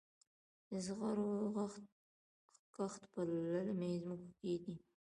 د 0.69 0.71
زغرو 0.85 1.29
کښت 2.75 3.01
په 3.13 3.19
للمي 3.29 3.93
ځمکو 4.03 4.29
کې 4.39 4.53
دی. 4.63 4.75